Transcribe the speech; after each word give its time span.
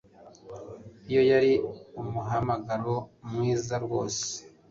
iyo 1.09 1.21
yari 1.31 1.51
umuhamagaro 2.01 2.95
mwiza 3.33 3.75
rwose 3.85 4.25